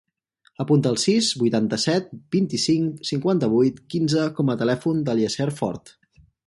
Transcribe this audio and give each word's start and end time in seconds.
Apunta 0.63 0.89
el 0.93 0.97
sis, 1.03 1.27
vuitanta-set, 1.41 2.09
vint-i-cinc, 2.37 3.05
cinquanta-vuit, 3.13 3.81
quinze 3.95 4.29
com 4.41 4.55
a 4.57 4.61
telèfon 4.65 5.09
del 5.11 5.27
Yasser 5.27 5.53
Fort. 5.63 5.99